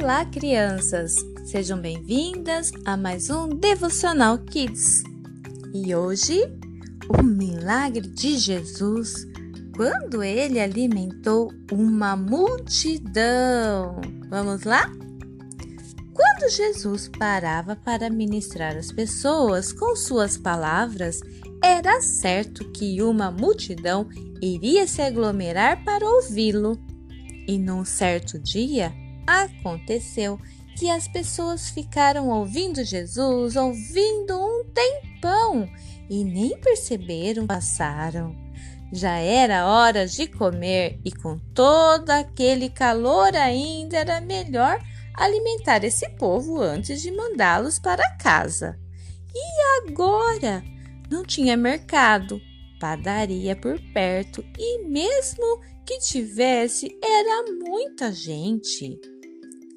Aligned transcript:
Olá, 0.00 0.24
crianças! 0.24 1.16
Sejam 1.44 1.80
bem-vindas 1.80 2.70
a 2.84 2.96
mais 2.96 3.30
um 3.30 3.48
Devocional 3.48 4.38
Kids. 4.38 5.02
E 5.74 5.92
hoje, 5.92 6.40
o 7.08 7.20
milagre 7.20 8.06
de 8.06 8.38
Jesus 8.38 9.26
quando 9.74 10.22
ele 10.22 10.60
alimentou 10.60 11.52
uma 11.72 12.14
multidão. 12.14 14.00
Vamos 14.30 14.62
lá? 14.62 14.88
Quando 16.14 16.48
Jesus 16.48 17.10
parava 17.18 17.74
para 17.74 18.08
ministrar 18.08 18.76
as 18.76 18.92
pessoas 18.92 19.72
com 19.72 19.96
suas 19.96 20.38
palavras, 20.38 21.20
era 21.60 22.00
certo 22.00 22.70
que 22.70 23.02
uma 23.02 23.32
multidão 23.32 24.08
iria 24.40 24.86
se 24.86 25.02
aglomerar 25.02 25.84
para 25.84 26.06
ouvi-lo. 26.06 26.78
E 27.48 27.58
num 27.58 27.84
certo 27.84 28.38
dia, 28.38 28.92
aconteceu 29.28 30.40
que 30.74 30.88
as 30.88 31.06
pessoas 31.06 31.68
ficaram 31.68 32.28
ouvindo 32.30 32.82
Jesus, 32.82 33.56
ouvindo 33.56 34.38
um 34.38 34.64
tempão 34.72 35.68
e 36.08 36.24
nem 36.24 36.56
perceberam 36.58 37.46
passaram. 37.46 38.34
Já 38.90 39.16
era 39.16 39.66
hora 39.66 40.06
de 40.06 40.26
comer 40.26 40.98
e 41.04 41.12
com 41.12 41.38
todo 41.52 42.08
aquele 42.08 42.70
calor 42.70 43.36
ainda 43.36 43.98
era 43.98 44.20
melhor 44.20 44.80
alimentar 45.14 45.84
esse 45.84 46.08
povo 46.10 46.58
antes 46.60 47.02
de 47.02 47.10
mandá-los 47.10 47.78
para 47.78 48.16
casa. 48.16 48.78
E 49.34 49.88
agora? 49.90 50.64
Não 51.10 51.22
tinha 51.22 51.56
mercado, 51.56 52.40
padaria 52.80 53.54
por 53.56 53.78
perto 53.92 54.44
e 54.56 54.84
mesmo 54.84 55.60
que 55.84 55.98
tivesse 55.98 56.96
era 57.02 57.44
muita 57.52 58.12
gente. 58.12 58.98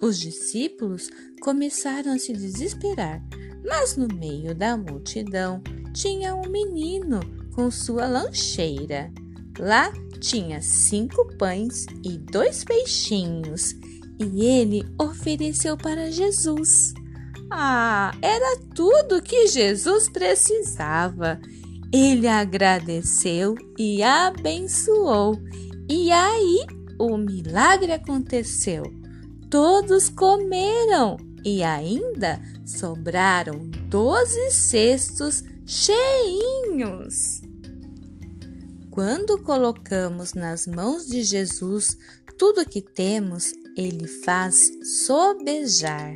Os 0.00 0.18
discípulos 0.18 1.10
começaram 1.40 2.12
a 2.12 2.18
se 2.18 2.32
desesperar, 2.32 3.20
mas 3.64 3.96
no 3.96 4.06
meio 4.06 4.54
da 4.54 4.76
multidão 4.76 5.60
tinha 5.92 6.36
um 6.36 6.48
menino 6.48 7.20
com 7.52 7.68
sua 7.70 8.06
lancheira. 8.06 9.12
Lá 9.58 9.92
tinha 10.20 10.62
cinco 10.62 11.26
pães 11.36 11.86
e 12.04 12.16
dois 12.16 12.62
peixinhos, 12.62 13.74
e 14.20 14.44
ele 14.44 14.84
ofereceu 15.00 15.76
para 15.76 16.12
Jesus. 16.12 16.94
Ah, 17.50 18.12
era 18.22 18.56
tudo 18.74 19.22
que 19.22 19.48
Jesus 19.48 20.08
precisava. 20.08 21.40
Ele 21.92 22.28
agradeceu 22.28 23.56
e 23.76 24.02
abençoou, 24.02 25.40
e 25.88 26.12
aí 26.12 26.66
o 26.98 27.16
milagre 27.16 27.92
aconteceu. 27.92 28.84
Todos 29.50 30.10
comeram 30.10 31.16
e 31.44 31.62
ainda 31.62 32.40
sobraram 32.66 33.70
doze 33.88 34.50
cestos 34.50 35.42
cheinhos. 35.64 37.40
Quando 38.90 39.42
colocamos 39.42 40.34
nas 40.34 40.66
mãos 40.66 41.06
de 41.06 41.22
Jesus 41.22 41.96
tudo 42.36 42.68
que 42.68 42.82
temos, 42.82 43.52
ele 43.76 44.06
faz 44.06 44.70
sobejar. 45.06 46.14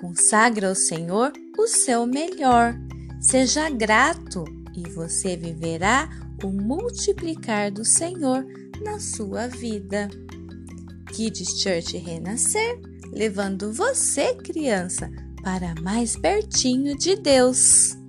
Consagra 0.00 0.68
ao 0.68 0.74
Senhor 0.74 1.32
o 1.58 1.66
seu 1.66 2.06
melhor. 2.06 2.74
Seja 3.20 3.68
grato 3.68 4.44
e 4.74 4.88
você 4.90 5.36
viverá 5.36 6.08
o 6.44 6.48
multiplicar 6.48 7.70
do 7.70 7.84
Senhor 7.84 8.46
na 8.82 8.98
sua 8.98 9.46
vida. 9.46 10.08
Kids 11.12 11.60
Church 11.60 11.96
Renascer, 11.98 12.80
levando 13.12 13.72
você, 13.72 14.34
criança, 14.34 15.10
para 15.42 15.74
mais 15.82 16.16
pertinho 16.16 16.96
de 16.96 17.16
Deus. 17.16 17.99